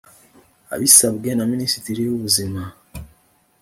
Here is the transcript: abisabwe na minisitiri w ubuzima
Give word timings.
abisabwe 0.73 1.29
na 1.33 1.45
minisitiri 1.51 2.01
w 2.09 2.11
ubuzima 2.17 2.61